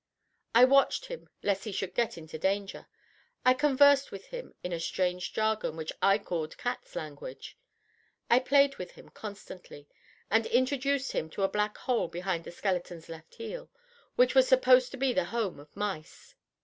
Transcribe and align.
I 0.55 0.65
watched 0.65 1.05
him 1.05 1.29
lest 1.43 1.63
he 1.65 1.71
should 1.71 1.93
get 1.93 2.17
into 2.17 2.39
danger; 2.39 2.87
I 3.45 3.53
conversed 3.53 4.11
with 4.11 4.25
him 4.29 4.55
in 4.63 4.71
a 4.71 4.79
strange 4.79 5.31
jargon, 5.31 5.75
which 5.75 5.93
I 6.01 6.17
called 6.17 6.57
cats' 6.57 6.95
language; 6.95 7.55
I 8.27 8.39
played 8.39 8.77
with 8.77 8.93
him 8.93 9.09
constantly, 9.09 9.87
and 10.31 10.47
introduced 10.47 11.11
him 11.11 11.29
to 11.29 11.43
a 11.43 11.47
black 11.49 11.77
hole 11.77 12.07
behind 12.07 12.45
the 12.45 12.51
skeleton's 12.51 13.09
left 13.09 13.35
heel, 13.35 13.69
which 14.15 14.33
was 14.33 14.47
supposed 14.47 14.89
to 14.89 14.97
be 14.97 15.13
the 15.13 15.25
home 15.25 15.59
of 15.59 15.75
mice. 15.77 16.33